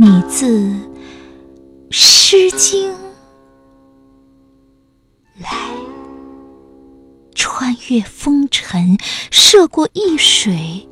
[0.00, 0.46] 你自
[1.90, 2.92] 《诗经》
[5.40, 5.50] 来，
[7.34, 8.96] 穿越风尘，
[9.32, 10.88] 涉过易水，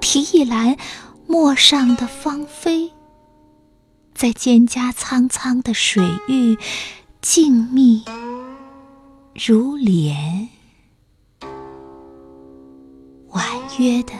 [0.00, 0.76] 提一篮
[1.26, 2.92] 陌上的芳菲，
[4.14, 6.56] 在蒹葭苍苍的水域，
[7.20, 8.08] 静谧
[9.34, 10.48] 如莲，
[13.30, 13.44] 婉
[13.80, 14.12] 约的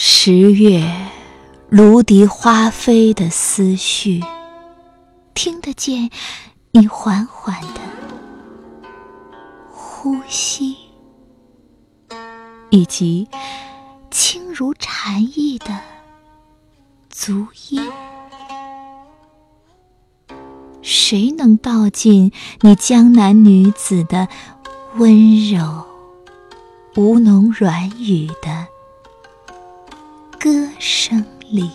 [0.00, 0.88] 十月，
[1.68, 4.22] 芦荻花飞的思绪，
[5.34, 6.08] 听得见
[6.70, 7.80] 你缓缓的
[9.72, 10.76] 呼吸，
[12.70, 13.26] 以及
[14.08, 15.76] 轻如蝉翼的
[17.10, 17.82] 足音。
[20.80, 24.28] 谁能道尽你江南女子的
[24.94, 25.84] 温柔、
[26.94, 28.68] 吴侬软语的？
[30.38, 31.68] 歌声里，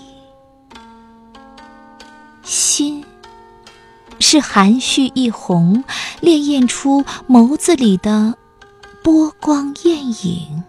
[2.43, 3.03] 心
[4.19, 5.83] 是含蓄一红，
[6.21, 8.37] 潋滟出眸子里的
[9.03, 10.63] 波光艳影。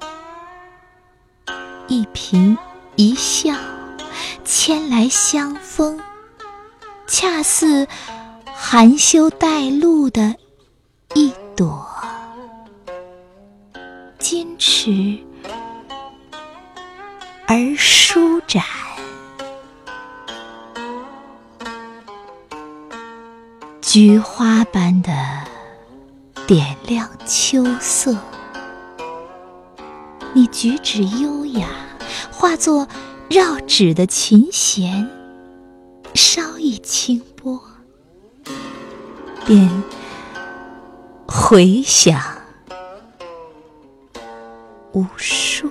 [1.87, 2.56] 一颦
[2.97, 3.55] 一笑，
[4.45, 6.00] 牵来香风，
[7.06, 7.87] 恰似
[8.45, 10.34] 含羞带露的
[11.15, 11.87] 一朵
[14.19, 15.17] 矜持。
[17.47, 18.64] 而舒展，
[23.83, 25.12] 菊花般的
[26.47, 28.17] 点亮秋色。
[30.33, 31.69] 你举止优雅，
[32.33, 32.89] 化作
[33.28, 35.09] 绕指的琴弦，
[36.15, 37.61] 稍一轻拨，
[39.45, 39.70] 便
[41.27, 42.20] 回响
[44.92, 45.70] 无数。